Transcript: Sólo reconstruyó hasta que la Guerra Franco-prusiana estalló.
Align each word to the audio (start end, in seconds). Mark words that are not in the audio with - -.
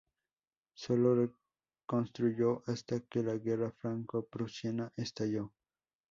Sólo 0.73 1.27
reconstruyó 1.85 2.63
hasta 2.65 3.01
que 3.01 3.21
la 3.21 3.35
Guerra 3.37 3.69
Franco-prusiana 3.71 4.91
estalló. 4.97 5.53